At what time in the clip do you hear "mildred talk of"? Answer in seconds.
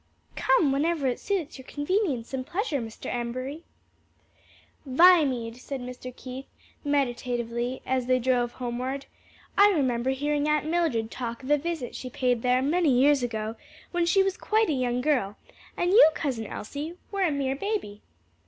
10.65-11.51